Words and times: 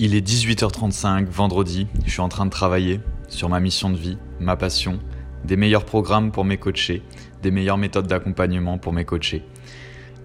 Il 0.00 0.14
est 0.14 0.24
18h35, 0.24 1.26
vendredi, 1.26 1.88
je 2.04 2.10
suis 2.12 2.20
en 2.20 2.28
train 2.28 2.46
de 2.46 2.52
travailler 2.52 3.00
sur 3.28 3.48
ma 3.48 3.58
mission 3.58 3.90
de 3.90 3.96
vie, 3.96 4.16
ma 4.38 4.54
passion, 4.54 5.00
des 5.42 5.56
meilleurs 5.56 5.84
programmes 5.84 6.30
pour 6.30 6.44
mes 6.44 6.56
coachés, 6.56 7.02
des 7.42 7.50
meilleures 7.50 7.78
méthodes 7.78 8.06
d'accompagnement 8.06 8.78
pour 8.78 8.92
mes 8.92 9.04
coachés. 9.04 9.42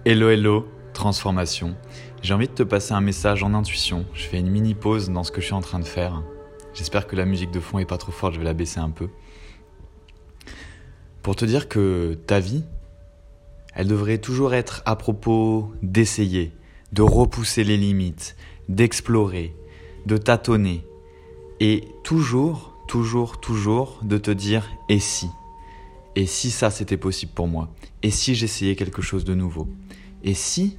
Hello 0.04 0.28
hello, 0.28 0.68
transformation. 0.92 1.74
J'ai 2.22 2.34
envie 2.34 2.46
de 2.46 2.52
te 2.52 2.62
passer 2.62 2.92
un 2.92 3.00
message 3.00 3.42
en 3.42 3.52
intuition. 3.52 4.06
Je 4.14 4.22
fais 4.26 4.38
une 4.38 4.48
mini 4.48 4.76
pause 4.76 5.10
dans 5.10 5.24
ce 5.24 5.32
que 5.32 5.40
je 5.40 5.46
suis 5.46 5.54
en 5.54 5.60
train 5.60 5.80
de 5.80 5.84
faire. 5.84 6.22
J'espère 6.72 7.08
que 7.08 7.16
la 7.16 7.24
musique 7.24 7.50
de 7.50 7.58
fond 7.58 7.80
est 7.80 7.84
pas 7.84 7.98
trop 7.98 8.12
forte, 8.12 8.34
je 8.34 8.38
vais 8.38 8.44
la 8.44 8.54
baisser 8.54 8.78
un 8.78 8.90
peu. 8.90 9.08
Pour 11.24 11.34
te 11.34 11.44
dire 11.44 11.68
que 11.68 12.16
ta 12.28 12.38
vie, 12.38 12.62
elle 13.74 13.88
devrait 13.88 14.18
toujours 14.18 14.54
être 14.54 14.84
à 14.86 14.94
propos 14.94 15.72
d'essayer, 15.82 16.52
de 16.92 17.02
repousser 17.02 17.64
les 17.64 17.76
limites, 17.76 18.36
d'explorer, 18.68 19.52
de 20.06 20.16
tâtonner 20.16 20.86
et 21.60 21.88
toujours, 22.02 22.76
toujours, 22.88 23.40
toujours 23.40 24.00
de 24.02 24.18
te 24.18 24.30
dire 24.30 24.68
et 24.88 24.98
si? 24.98 25.28
Et 26.16 26.26
si 26.26 26.50
ça 26.50 26.70
c'était 26.70 26.96
possible 26.96 27.32
pour 27.34 27.48
moi? 27.48 27.68
Et 28.02 28.10
si 28.10 28.34
j'essayais 28.34 28.76
quelque 28.76 29.02
chose 29.02 29.24
de 29.24 29.34
nouveau? 29.34 29.68
Et 30.22 30.34
si 30.34 30.78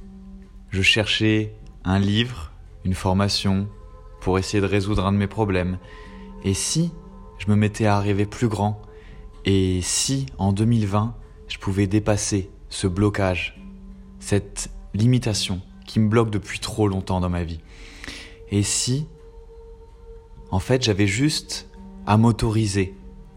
je 0.70 0.82
cherchais 0.82 1.54
un 1.84 1.98
livre, 1.98 2.52
une 2.84 2.94
formation 2.94 3.68
pour 4.20 4.38
essayer 4.38 4.60
de 4.60 4.66
résoudre 4.66 5.04
un 5.04 5.12
de 5.12 5.18
mes 5.18 5.26
problèmes? 5.26 5.78
Et 6.44 6.54
si 6.54 6.90
je 7.38 7.50
me 7.50 7.56
mettais 7.56 7.86
à 7.86 8.00
rêver 8.00 8.26
plus 8.26 8.48
grand? 8.48 8.80
Et 9.44 9.80
si 9.82 10.26
en 10.38 10.52
2020 10.52 11.14
je 11.48 11.58
pouvais 11.58 11.86
dépasser 11.86 12.50
ce 12.68 12.86
blocage, 12.86 13.60
cette 14.18 14.70
limitation 14.94 15.60
qui 15.86 16.00
me 16.00 16.08
bloque 16.08 16.30
depuis 16.30 16.58
trop 16.58 16.88
longtemps 16.88 17.20
dans 17.20 17.30
ma 17.30 17.44
vie? 17.44 17.60
Et 18.50 18.62
si 18.62 19.06
en 20.50 20.60
fait, 20.60 20.82
j'avais 20.82 21.06
juste 21.06 21.68
à 22.06 22.16
m'autoriser 22.16 22.94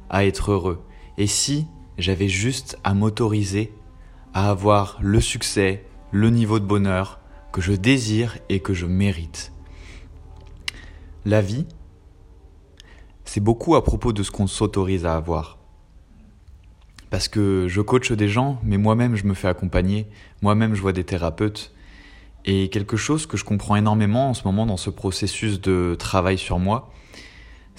à 0.09 0.25
être 0.25 0.52
heureux. 0.52 0.83
Et 1.17 1.28
si 1.28 1.66
j'avais 1.97 2.30
juste 2.30 2.78
à 2.83 2.94
m'autoriser 2.94 3.73
à 4.33 4.50
avoir 4.50 4.97
le 5.02 5.20
succès, 5.20 5.86
le 6.11 6.30
niveau 6.30 6.59
de 6.59 6.66
bonheur 6.66 7.20
que 7.52 7.61
je 7.61 7.73
désire 7.73 8.38
et 8.48 8.59
que 8.59 8.73
je 8.73 8.86
mérite. 8.86 9.52
La 11.25 11.42
vie, 11.42 11.66
c'est 13.26 13.42
beaucoup 13.42 13.76
à 13.76 13.83
propos 13.83 14.14
de 14.14 14.23
ce 14.23 14.31
qu'on 14.31 14.48
s'autorise 14.48 15.05
à 15.05 15.16
avoir. 15.16 15.58
Parce 17.09 17.28
que 17.28 17.67
je 17.67 17.81
coach 17.81 18.11
des 18.11 18.30
gens, 18.30 18.59
mais 18.64 18.78
moi-même 18.78 19.16
je 19.16 19.26
me 19.26 19.33
fais 19.33 19.48
accompagner, 19.48 20.08
moi-même 20.42 20.76
je 20.76 20.81
vois 20.81 20.94
des 20.94 21.03
thérapeutes. 21.03 21.73
Et 22.45 22.70
quelque 22.70 22.98
chose 22.98 23.26
que 23.26 23.36
je 23.36 23.44
comprends 23.44 23.76
énormément 23.76 24.30
en 24.30 24.33
ce 24.33 24.44
moment 24.45 24.66
dans 24.66 24.78
ce 24.78 24.89
processus 24.89 25.59
de 25.59 25.95
travail 26.00 26.38
sur 26.38 26.59
moi, 26.59 26.92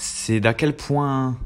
c'est 0.00 0.40
d'à 0.40 0.54
quel 0.54 0.74
point 0.74 1.36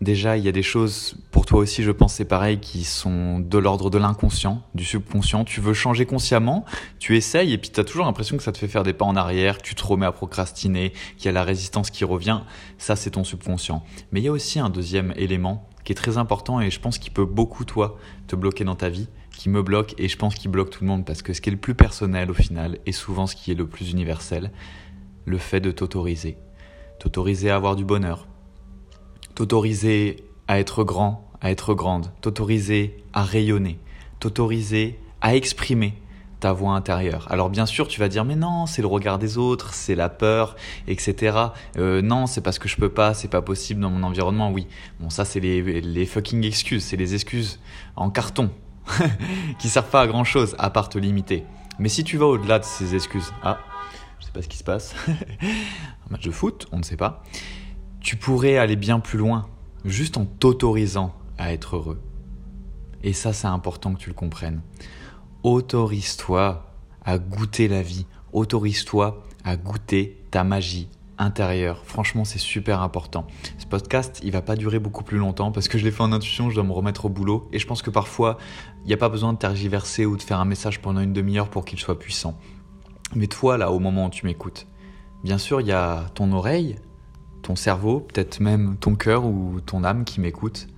déjà 0.00 0.36
il 0.36 0.44
y 0.44 0.48
a 0.48 0.52
des 0.52 0.62
choses 0.62 1.16
pour 1.32 1.46
toi 1.46 1.58
aussi 1.58 1.82
je 1.82 1.90
pense 1.90 2.14
c'est 2.14 2.24
pareil 2.24 2.60
qui 2.60 2.84
sont 2.84 3.40
de 3.40 3.58
l'ordre 3.58 3.90
de 3.90 3.98
l'inconscient, 3.98 4.62
du 4.76 4.84
subconscient, 4.84 5.44
tu 5.44 5.60
veux 5.60 5.74
changer 5.74 6.06
consciemment, 6.06 6.64
tu 7.00 7.16
essayes 7.16 7.52
et 7.52 7.58
puis 7.58 7.70
tu 7.70 7.80
as 7.80 7.84
toujours 7.84 8.06
l'impression 8.06 8.36
que 8.36 8.44
ça 8.44 8.52
te 8.52 8.58
fait 8.58 8.68
faire 8.68 8.84
des 8.84 8.92
pas 8.92 9.04
en 9.04 9.16
arrière, 9.16 9.60
tu 9.60 9.74
te 9.74 9.84
remets 9.84 10.06
à 10.06 10.12
procrastiner, 10.12 10.92
qu'il 11.16 11.26
y 11.26 11.28
a 11.28 11.32
la 11.32 11.42
résistance 11.42 11.90
qui 11.90 12.04
revient, 12.04 12.42
ça 12.78 12.94
c'est 12.94 13.10
ton 13.10 13.24
subconscient. 13.24 13.84
Mais 14.12 14.20
il 14.20 14.24
y 14.24 14.28
a 14.28 14.32
aussi 14.32 14.60
un 14.60 14.70
deuxième 14.70 15.12
élément 15.16 15.68
qui 15.82 15.90
est 15.90 15.96
très 15.96 16.18
important 16.18 16.60
et 16.60 16.70
je 16.70 16.78
pense 16.78 16.98
qu'il 16.98 17.12
peut 17.12 17.26
beaucoup 17.26 17.64
toi 17.64 17.98
te 18.28 18.36
bloquer 18.36 18.62
dans 18.62 18.76
ta 18.76 18.90
vie, 18.90 19.08
qui 19.36 19.48
me 19.48 19.60
bloque 19.60 19.96
et 19.98 20.06
je 20.06 20.16
pense 20.16 20.36
qu'il 20.36 20.52
bloque 20.52 20.70
tout 20.70 20.84
le 20.84 20.88
monde 20.88 21.04
parce 21.04 21.22
que 21.22 21.32
ce 21.32 21.40
qui 21.40 21.50
est 21.50 21.52
le 21.52 21.58
plus 21.58 21.74
personnel 21.74 22.30
au 22.30 22.34
final 22.34 22.78
est 22.86 22.92
souvent 22.92 23.26
ce 23.26 23.34
qui 23.34 23.50
est 23.50 23.56
le 23.56 23.66
plus 23.66 23.90
universel, 23.90 24.52
le 25.24 25.38
fait 25.38 25.60
de 25.60 25.72
t'autoriser 25.72 26.38
t'autoriser 26.98 27.50
à 27.50 27.56
avoir 27.56 27.76
du 27.76 27.84
bonheur, 27.84 28.26
t'autoriser 29.34 30.24
à 30.48 30.58
être 30.58 30.84
grand, 30.84 31.28
à 31.40 31.50
être 31.50 31.74
grande, 31.74 32.10
t'autoriser 32.20 33.02
à 33.12 33.22
rayonner, 33.22 33.78
t'autoriser 34.20 34.98
à 35.20 35.34
exprimer 35.36 35.94
ta 36.40 36.52
voix 36.52 36.72
intérieure. 36.72 37.26
Alors 37.30 37.50
bien 37.50 37.66
sûr, 37.66 37.88
tu 37.88 38.00
vas 38.00 38.08
dire 38.08 38.24
mais 38.24 38.36
non, 38.36 38.66
c'est 38.66 38.82
le 38.82 38.88
regard 38.88 39.18
des 39.18 39.38
autres, 39.38 39.74
c'est 39.74 39.94
la 39.94 40.08
peur, 40.08 40.56
etc. 40.86 41.36
Euh, 41.76 42.00
non, 42.02 42.26
c'est 42.26 42.40
parce 42.40 42.58
que 42.58 42.68
je 42.68 42.76
peux 42.76 42.90
pas, 42.90 43.14
c'est 43.14 43.28
pas 43.28 43.42
possible 43.42 43.80
dans 43.80 43.90
mon 43.90 44.02
environnement. 44.04 44.50
Oui, 44.50 44.66
bon 45.00 45.10
ça 45.10 45.24
c'est 45.24 45.40
les, 45.40 45.80
les 45.80 46.06
fucking 46.06 46.44
excuses, 46.44 46.84
c'est 46.84 46.96
les 46.96 47.14
excuses 47.14 47.58
en 47.96 48.10
carton 48.10 48.50
qui 49.58 49.68
servent 49.68 49.90
pas 49.90 50.02
à 50.02 50.06
grand 50.06 50.24
chose 50.24 50.54
à 50.58 50.70
part 50.70 50.88
te 50.88 50.98
limiter. 50.98 51.44
Mais 51.78 51.88
si 51.88 52.02
tu 52.02 52.16
vas 52.16 52.26
au-delà 52.26 52.58
de 52.58 52.64
ces 52.64 52.94
excuses, 52.94 53.32
ah, 53.42 53.58
je 54.28 54.32
sais 54.32 54.32
pas 54.32 54.42
ce 54.42 54.48
qui 54.48 54.58
se 54.58 54.64
passe, 54.64 54.94
un 55.08 56.10
match 56.10 56.24
de 56.24 56.30
foot, 56.30 56.66
on 56.70 56.78
ne 56.78 56.82
sait 56.82 56.98
pas, 56.98 57.22
tu 58.00 58.16
pourrais 58.16 58.58
aller 58.58 58.76
bien 58.76 59.00
plus 59.00 59.18
loin, 59.18 59.48
juste 59.86 60.18
en 60.18 60.26
t'autorisant 60.26 61.14
à 61.38 61.54
être 61.54 61.76
heureux. 61.76 62.02
Et 63.02 63.14
ça, 63.14 63.32
c'est 63.32 63.46
important 63.46 63.94
que 63.94 64.00
tu 64.00 64.10
le 64.10 64.14
comprennes. 64.14 64.60
Autorise-toi 65.44 66.66
à 67.04 67.18
goûter 67.18 67.68
la 67.68 67.80
vie, 67.80 68.04
autorise-toi 68.34 69.24
à 69.44 69.56
goûter 69.56 70.22
ta 70.30 70.44
magie 70.44 70.88
intérieure. 71.16 71.82
Franchement, 71.86 72.26
c'est 72.26 72.38
super 72.38 72.82
important. 72.82 73.26
Ce 73.56 73.64
podcast, 73.64 74.20
il 74.22 74.32
va 74.32 74.42
pas 74.42 74.56
durer 74.56 74.78
beaucoup 74.78 75.04
plus 75.04 75.18
longtemps 75.18 75.52
parce 75.52 75.68
que 75.68 75.78
je 75.78 75.84
l'ai 75.84 75.90
fait 75.90 76.02
en 76.02 76.12
intuition, 76.12 76.50
je 76.50 76.54
dois 76.54 76.64
me 76.64 76.72
remettre 76.72 77.06
au 77.06 77.08
boulot. 77.08 77.48
Et 77.52 77.58
je 77.58 77.66
pense 77.66 77.80
que 77.80 77.90
parfois, 77.90 78.36
il 78.84 78.88
n'y 78.88 78.94
a 78.94 78.98
pas 78.98 79.08
besoin 79.08 79.32
de 79.32 79.38
tergiverser 79.38 80.04
ou 80.04 80.18
de 80.18 80.22
faire 80.22 80.38
un 80.38 80.44
message 80.44 80.82
pendant 80.82 81.00
une 81.00 81.14
demi-heure 81.14 81.48
pour 81.48 81.64
qu'il 81.64 81.78
soit 81.78 81.98
puissant. 81.98 82.38
Mais 83.14 83.26
toi, 83.26 83.56
là, 83.56 83.70
au 83.70 83.78
moment 83.78 84.06
où 84.06 84.10
tu 84.10 84.26
m'écoutes, 84.26 84.66
bien 85.24 85.38
sûr, 85.38 85.60
il 85.60 85.66
y 85.66 85.72
a 85.72 86.06
ton 86.14 86.32
oreille, 86.32 86.76
ton 87.42 87.56
cerveau, 87.56 88.00
peut-être 88.00 88.40
même 88.40 88.76
ton 88.76 88.94
cœur 88.94 89.24
ou 89.24 89.60
ton 89.64 89.84
âme 89.84 90.04
qui 90.04 90.20
m'écoute. 90.20 90.68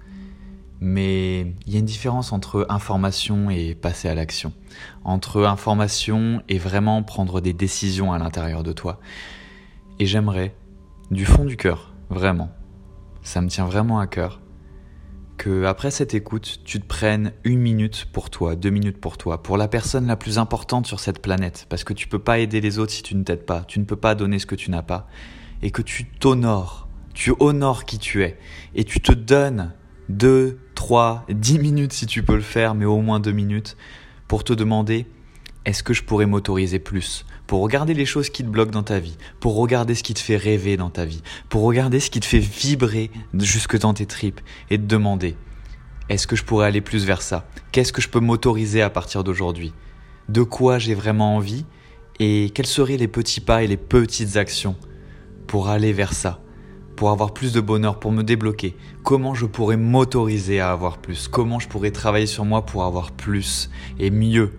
Mais 0.81 1.41
il 1.67 1.73
y 1.73 1.77
a 1.77 1.79
une 1.79 1.85
différence 1.85 2.33
entre 2.33 2.67
information 2.71 3.51
et 3.51 3.75
passer 3.75 4.09
à 4.09 4.15
l'action. 4.15 4.53
Entre 5.05 5.45
information 5.45 6.43
et 6.49 6.59
vraiment 6.59 7.03
prendre 7.03 7.41
des 7.41 7.53
décisions 7.53 8.13
à 8.13 8.19
l'intérieur 8.19 8.63
de 8.63 8.73
toi. 8.73 8.99
Et 9.99 10.07
j'aimerais, 10.07 10.55
du 11.11 11.27
fond 11.27 11.45
du 11.45 11.59
cœur, 11.59 11.93
vraiment, 12.09 12.51
ça 13.23 13.43
me 13.43 13.49
tient 13.49 13.67
vraiment 13.67 14.01
à 14.01 14.07
cœur, 14.07 14.41
que 15.41 15.65
après 15.65 15.91
cette 15.91 16.13
écoute, 16.13 16.61
tu 16.65 16.81
te 16.81 16.87
prennes 16.87 17.33
une 17.45 17.61
minute 17.61 18.05
pour 18.13 18.29
toi, 18.29 18.57
deux 18.57 18.69
minutes 18.69 19.01
pour 19.01 19.17
toi, 19.17 19.43
pour 19.43 19.57
la 19.57 19.69
personne 19.69 20.07
la 20.07 20.17
plus 20.17 20.37
importante 20.37 20.87
sur 20.87 21.01
cette 21.01 21.23
planète, 21.23 21.65
parce 21.71 21.83
que 21.83 21.95
tu 21.95 22.09
peux 22.09 22.19
pas 22.19 22.41
aider 22.41 22.61
les 22.61 22.79
autres 22.79 22.93
si 22.93 23.03
tu 23.03 23.17
ne 23.17 23.23
t'aides 23.23 23.47
pas, 23.47 23.65
tu 23.67 23.79
ne 23.79 23.87
peux 23.87 23.97
pas 23.97 24.15
donner 24.15 24.39
ce 24.39 24.45
que 24.45 24.55
tu 24.55 24.71
n'as 24.71 24.83
pas, 24.83 25.09
et 25.63 25.71
que 25.71 25.81
tu 25.81 26.05
t'honores, 26.05 26.89
tu 27.15 27.33
honores 27.41 27.87
qui 27.87 27.99
tu 27.99 28.23
es, 28.23 28.37
et 28.75 28.85
tu 28.85 29.01
te 29.01 29.13
donnes 29.13 29.73
deux, 30.11 30.59
trois, 30.75 31.25
dix 31.31 31.59
minutes 31.59 31.95
si 31.95 32.05
tu 32.05 32.23
peux 32.23 32.37
le 32.37 32.43
faire, 32.43 32.75
mais 32.75 32.85
au 32.85 33.01
moins 33.01 33.19
deux 33.19 33.33
minutes, 33.33 33.79
pour 34.29 34.45
te 34.45 34.53
demander 34.53 35.07
est-ce 35.65 35.83
que 35.83 35.93
je 35.93 36.03
pourrais 36.03 36.27
m'autoriser 36.27 36.79
plus 36.79 37.25
pour 37.47 37.61
regarder 37.63 37.95
les 37.95 38.07
choses 38.07 38.31
qui 38.31 38.45
te 38.45 38.49
bloquent 38.49 38.71
dans 38.71 38.83
ta 38.83 38.99
vie, 38.99 39.17
pour 39.41 39.57
regarder 39.57 39.95
ce 39.95 40.03
qui 40.03 40.15
te 40.15 40.21
fait 40.21 40.37
rêver 40.37 40.77
dans 40.77 40.91
ta 40.91 41.05
vie, 41.05 41.23
pour 41.49 41.63
regarder 41.63 42.01
ce 42.01 42.11
qui 42.11 42.21
te 42.21 42.27
fait 42.27 42.39
vibrer 42.39 43.11
jusque 43.35 43.79
dans 43.79 43.93
tes 43.93 44.07
tripes 44.07 44.41
et 44.71 44.79
te 44.79 44.85
demander 44.85 45.37
est-ce 46.09 46.27
que 46.27 46.35
je 46.35 46.45
pourrais 46.45 46.67
aller 46.67 46.81
plus 46.81 47.05
vers 47.05 47.23
ça? 47.23 47.49
Qu'est-ce 47.73 47.93
que 47.93 48.03
je 48.03 48.09
peux 48.09 48.21
m'autoriser 48.21 48.83
à 48.83 48.91
partir 48.91 49.23
d'aujourd'hui? 49.23 49.73
De 50.29 50.43
quoi 50.43 50.79
j'ai 50.79 50.95
vraiment 50.95 51.37
envie? 51.37 51.65
Et 52.19 52.51
quels 52.55 52.67
seraient 52.67 52.97
les 52.97 53.09
petits 53.09 53.41
pas 53.41 53.63
et 53.63 53.67
les 53.67 53.77
petites 53.77 54.37
actions 54.37 54.77
pour 55.47 55.69
aller 55.69 55.93
vers 55.93 56.13
ça? 56.13 56.41
Pour 56.97 57.11
avoir 57.11 57.33
plus 57.33 57.53
de 57.53 57.61
bonheur, 57.61 58.01
pour 58.01 58.13
me 58.13 58.23
débloquer? 58.23 58.77
Comment 59.05 59.35
je 59.35 59.47
pourrais 59.47 59.77
m'autoriser 59.77 60.59
à 60.59 60.73
avoir 60.73 60.99
plus? 60.99 61.29
Comment 61.29 61.61
je 61.61 61.69
pourrais 61.69 61.93
travailler 61.93 62.27
sur 62.27 62.45
moi 62.45 62.67
pour 62.67 62.85
avoir 62.85 63.13
plus 63.13 63.71
et 63.99 64.11
mieux? 64.11 64.53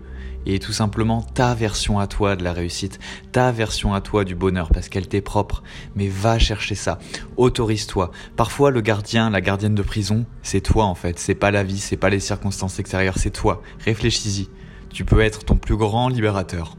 Et 0.46 0.58
tout 0.58 0.72
simplement 0.72 1.22
ta 1.22 1.54
version 1.54 1.98
à 1.98 2.06
toi 2.06 2.36
de 2.36 2.44
la 2.44 2.52
réussite, 2.52 2.98
ta 3.32 3.52
version 3.52 3.94
à 3.94 4.00
toi 4.00 4.24
du 4.24 4.34
bonheur 4.34 4.70
parce 4.72 4.88
qu'elle 4.88 5.08
t'est 5.08 5.20
propre. 5.20 5.62
Mais 5.94 6.08
va 6.08 6.38
chercher 6.38 6.74
ça, 6.74 6.98
autorise-toi. 7.36 8.10
Parfois 8.36 8.70
le 8.70 8.80
gardien, 8.80 9.30
la 9.30 9.40
gardienne 9.40 9.74
de 9.74 9.82
prison, 9.82 10.26
c'est 10.42 10.60
toi 10.60 10.84
en 10.84 10.94
fait, 10.94 11.18
c'est 11.18 11.34
pas 11.34 11.50
la 11.50 11.62
vie, 11.62 11.78
c'est 11.78 11.96
pas 11.96 12.10
les 12.10 12.20
circonstances 12.20 12.78
extérieures, 12.78 13.18
c'est 13.18 13.30
toi. 13.30 13.62
Réfléchis-y. 13.84 14.48
Tu 14.90 15.04
peux 15.04 15.20
être 15.20 15.44
ton 15.44 15.56
plus 15.56 15.76
grand 15.76 16.08
libérateur. 16.08 16.76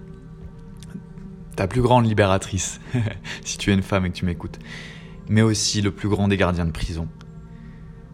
Ta 1.55 1.67
plus 1.67 1.81
grande 1.81 2.05
libératrice, 2.05 2.79
si 3.43 3.57
tu 3.57 3.71
es 3.71 3.73
une 3.73 3.81
femme 3.81 4.05
et 4.05 4.09
que 4.09 4.15
tu 4.15 4.25
m'écoutes. 4.25 4.59
Mais 5.29 5.41
aussi 5.41 5.81
le 5.81 5.91
plus 5.91 6.09
grand 6.09 6.27
des 6.27 6.37
gardiens 6.37 6.65
de 6.65 6.71
prison. 6.71 7.07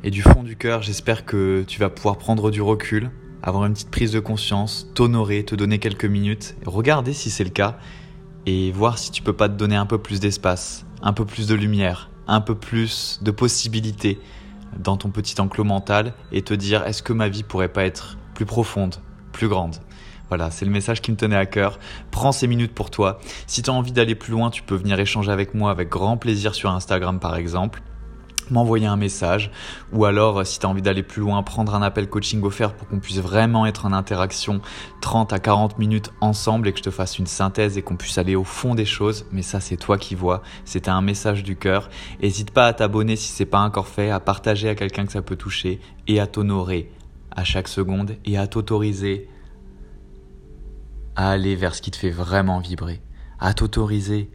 Et 0.03 0.11
du 0.11 0.21
fond 0.21 0.43
du 0.43 0.55
cœur, 0.55 0.81
j'espère 0.81 1.25
que 1.25 1.65
tu 1.67 1.79
vas 1.79 1.89
pouvoir 1.89 2.17
prendre 2.17 2.51
du 2.51 2.61
recul, 2.61 3.11
avoir 3.43 3.65
une 3.65 3.73
petite 3.73 3.91
prise 3.91 4.11
de 4.11 4.19
conscience, 4.19 4.87
t'honorer, 4.93 5.43
te 5.43 5.55
donner 5.55 5.79
quelques 5.79 6.05
minutes, 6.05 6.55
regarder 6.65 7.13
si 7.13 7.29
c'est 7.29 7.43
le 7.43 7.49
cas 7.49 7.77
et 8.45 8.71
voir 8.71 8.97
si 8.97 9.11
tu 9.11 9.21
peux 9.21 9.33
pas 9.33 9.49
te 9.49 9.53
donner 9.53 9.75
un 9.75 9.85
peu 9.85 9.97
plus 9.97 10.19
d'espace, 10.19 10.85
un 11.01 11.13
peu 11.13 11.25
plus 11.25 11.47
de 11.47 11.55
lumière, 11.55 12.09
un 12.27 12.41
peu 12.41 12.55
plus 12.55 13.19
de 13.21 13.31
possibilités 13.31 14.19
dans 14.77 14.97
ton 14.97 15.09
petit 15.09 15.39
enclos 15.39 15.63
mental 15.63 16.13
et 16.31 16.41
te 16.41 16.53
dire 16.53 16.85
est-ce 16.85 17.03
que 17.03 17.13
ma 17.13 17.29
vie 17.29 17.43
pourrait 17.43 17.69
pas 17.69 17.83
être 17.83 18.17
plus 18.33 18.45
profonde, 18.45 18.95
plus 19.31 19.47
grande? 19.47 19.77
Voilà, 20.27 20.51
c'est 20.51 20.65
le 20.65 20.71
message 20.71 21.01
qui 21.01 21.11
me 21.11 21.17
tenait 21.17 21.35
à 21.35 21.47
cœur. 21.47 21.79
Prends 22.11 22.31
ces 22.31 22.45
minutes 22.45 22.75
pour 22.75 22.91
toi. 22.91 23.19
Si 23.47 23.63
tu 23.63 23.71
as 23.71 23.73
envie 23.73 23.91
d'aller 23.91 24.13
plus 24.13 24.31
loin, 24.31 24.51
tu 24.51 24.61
peux 24.61 24.75
venir 24.75 24.99
échanger 24.99 25.31
avec 25.31 25.55
moi 25.55 25.71
avec 25.71 25.89
grand 25.89 26.17
plaisir 26.17 26.53
sur 26.53 26.69
Instagram 26.69 27.19
par 27.19 27.35
exemple 27.35 27.81
m'envoyer 28.51 28.87
un 28.87 28.95
message 28.95 29.51
ou 29.93 30.05
alors 30.05 30.45
si 30.45 30.59
tu 30.59 30.65
as 30.65 30.69
envie 30.69 30.81
d'aller 30.81 31.03
plus 31.03 31.21
loin 31.21 31.41
prendre 31.43 31.75
un 31.75 31.81
appel 31.81 32.09
coaching 32.09 32.43
offert 32.43 32.73
pour 32.73 32.87
qu'on 32.87 32.99
puisse 32.99 33.19
vraiment 33.19 33.65
être 33.65 33.85
en 33.85 33.93
interaction 33.93 34.61
30 35.01 35.33
à 35.33 35.39
40 35.39 35.79
minutes 35.79 36.11
ensemble 36.21 36.67
et 36.67 36.71
que 36.71 36.79
je 36.79 36.83
te 36.83 36.91
fasse 36.91 37.19
une 37.19 37.27
synthèse 37.27 37.77
et 37.77 37.81
qu'on 37.81 37.95
puisse 37.95 38.17
aller 38.17 38.35
au 38.35 38.43
fond 38.43 38.75
des 38.75 38.85
choses. 38.85 39.25
Mais 39.31 39.41
ça 39.41 39.59
c'est 39.59 39.77
toi 39.77 39.97
qui 39.97 40.15
vois. 40.15 40.41
C'était 40.65 40.89
un 40.89 41.01
message 41.01 41.43
du 41.43 41.55
cœur. 41.55 41.89
N'hésite 42.21 42.51
pas 42.51 42.67
à 42.67 42.73
t'abonner 42.73 43.15
si 43.15 43.31
c'est 43.31 43.45
pas 43.45 43.61
encore 43.61 43.87
fait 43.87 44.09
à 44.09 44.19
partager 44.19 44.69
à 44.69 44.75
quelqu'un 44.75 45.05
que 45.05 45.11
ça 45.11 45.21
peut 45.21 45.35
toucher 45.35 45.79
et 46.07 46.19
à 46.19 46.27
t'honorer 46.27 46.91
à 47.31 47.43
chaque 47.43 47.67
seconde 47.67 48.17
et 48.25 48.37
à 48.37 48.47
t'autoriser 48.47 49.27
à 51.15 51.31
aller 51.31 51.55
vers 51.55 51.75
ce 51.75 51.81
qui 51.81 51.91
te 51.91 51.97
fait 51.97 52.11
vraiment 52.11 52.59
vibrer. 52.59 53.01
À 53.39 53.53
t'autoriser 53.53 54.31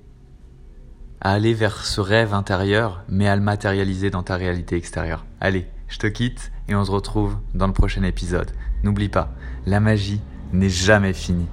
à 1.20 1.32
aller 1.32 1.54
vers 1.54 1.84
ce 1.84 2.00
rêve 2.00 2.34
intérieur, 2.34 3.04
mais 3.08 3.28
à 3.28 3.36
le 3.36 3.42
matérialiser 3.42 4.10
dans 4.10 4.22
ta 4.22 4.36
réalité 4.36 4.76
extérieure. 4.76 5.24
Allez, 5.40 5.66
je 5.88 5.98
te 5.98 6.06
quitte 6.06 6.52
et 6.68 6.74
on 6.74 6.84
se 6.84 6.90
retrouve 6.90 7.36
dans 7.54 7.66
le 7.66 7.72
prochain 7.72 8.02
épisode. 8.02 8.50
N'oublie 8.82 9.08
pas, 9.08 9.32
la 9.66 9.80
magie 9.80 10.20
n'est 10.52 10.68
jamais 10.68 11.12
finie. 11.12 11.48